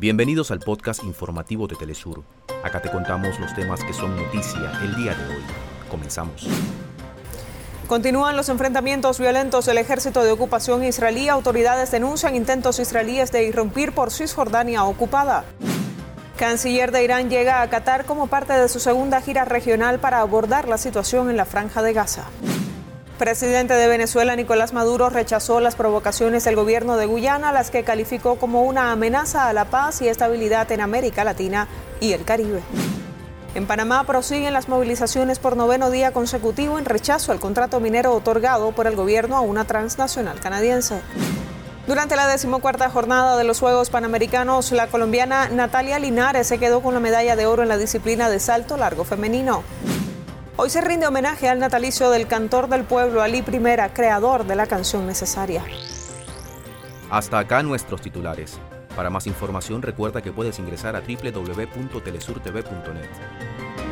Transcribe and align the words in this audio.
Bienvenidos 0.00 0.50
al 0.50 0.60
podcast 0.60 1.04
informativo 1.04 1.66
de 1.66 1.76
Telesur. 1.76 2.22
Acá 2.64 2.80
te 2.80 2.90
contamos 2.90 3.38
los 3.38 3.54
temas 3.54 3.84
que 3.84 3.92
son 3.92 4.16
noticia 4.16 4.72
el 4.82 4.96
día 4.96 5.14
de 5.14 5.26
hoy. 5.26 5.42
Comenzamos. 5.90 6.48
Continúan 7.86 8.34
los 8.34 8.48
enfrentamientos 8.48 9.18
violentos 9.18 9.66
del 9.66 9.76
ejército 9.76 10.24
de 10.24 10.30
ocupación 10.30 10.84
israelí. 10.84 11.28
Autoridades 11.28 11.90
denuncian 11.90 12.34
intentos 12.34 12.78
israelíes 12.78 13.30
de 13.30 13.44
irrumpir 13.44 13.92
por 13.92 14.10
Cisjordania 14.10 14.84
ocupada. 14.84 15.44
Canciller 16.38 16.92
de 16.92 17.04
Irán 17.04 17.28
llega 17.28 17.60
a 17.60 17.68
Qatar 17.68 18.06
como 18.06 18.26
parte 18.28 18.54
de 18.54 18.70
su 18.70 18.80
segunda 18.80 19.20
gira 19.20 19.44
regional 19.44 20.00
para 20.00 20.20
abordar 20.20 20.66
la 20.66 20.78
situación 20.78 21.28
en 21.28 21.36
la 21.36 21.44
franja 21.44 21.82
de 21.82 21.92
Gaza. 21.92 22.24
Presidente 23.20 23.74
de 23.74 23.86
Venezuela 23.86 24.34
Nicolás 24.34 24.72
Maduro 24.72 25.10
rechazó 25.10 25.60
las 25.60 25.74
provocaciones 25.74 26.42
del 26.44 26.56
gobierno 26.56 26.96
de 26.96 27.04
Guyana, 27.04 27.52
las 27.52 27.70
que 27.70 27.84
calificó 27.84 28.36
como 28.36 28.62
una 28.62 28.92
amenaza 28.92 29.46
a 29.46 29.52
la 29.52 29.66
paz 29.66 30.00
y 30.00 30.08
estabilidad 30.08 30.72
en 30.72 30.80
América 30.80 31.22
Latina 31.22 31.68
y 32.00 32.14
el 32.14 32.24
Caribe. 32.24 32.62
En 33.54 33.66
Panamá 33.66 34.04
prosiguen 34.04 34.54
las 34.54 34.70
movilizaciones 34.70 35.38
por 35.38 35.54
noveno 35.54 35.90
día 35.90 36.12
consecutivo 36.12 36.78
en 36.78 36.86
rechazo 36.86 37.30
al 37.30 37.40
contrato 37.40 37.78
minero 37.78 38.14
otorgado 38.14 38.72
por 38.72 38.86
el 38.86 38.96
gobierno 38.96 39.36
a 39.36 39.42
una 39.42 39.66
transnacional 39.66 40.40
canadiense. 40.40 41.02
Durante 41.86 42.16
la 42.16 42.26
decimocuarta 42.26 42.88
jornada 42.88 43.36
de 43.36 43.44
los 43.44 43.60
Juegos 43.60 43.90
Panamericanos, 43.90 44.72
la 44.72 44.86
colombiana 44.86 45.50
Natalia 45.50 45.98
Linares 45.98 46.46
se 46.46 46.56
quedó 46.56 46.80
con 46.80 46.94
la 46.94 47.00
medalla 47.00 47.36
de 47.36 47.44
oro 47.44 47.62
en 47.62 47.68
la 47.68 47.76
disciplina 47.76 48.30
de 48.30 48.40
salto 48.40 48.78
largo 48.78 49.04
femenino. 49.04 49.62
Hoy 50.62 50.68
se 50.68 50.82
rinde 50.82 51.06
homenaje 51.06 51.48
al 51.48 51.58
natalicio 51.58 52.10
del 52.10 52.26
cantor 52.26 52.68
del 52.68 52.84
pueblo, 52.84 53.22
Ali 53.22 53.40
Primera, 53.40 53.94
creador 53.94 54.44
de 54.44 54.56
la 54.56 54.66
canción 54.66 55.06
necesaria. 55.06 55.64
Hasta 57.08 57.38
acá 57.38 57.62
nuestros 57.62 58.02
titulares. 58.02 58.58
Para 58.94 59.08
más 59.08 59.26
información 59.26 59.80
recuerda 59.80 60.20
que 60.20 60.32
puedes 60.32 60.58
ingresar 60.58 60.96
a 60.96 61.00
www.telesurtv.net. 61.00 63.89